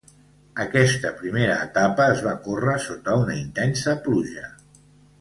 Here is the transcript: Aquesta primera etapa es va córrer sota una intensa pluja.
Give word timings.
Aquesta 0.63 1.11
primera 1.19 1.59
etapa 1.67 2.09
es 2.15 2.25
va 2.31 2.35
córrer 2.49 2.75
sota 2.89 3.19
una 3.27 3.39
intensa 3.45 3.99
pluja. 4.09 4.53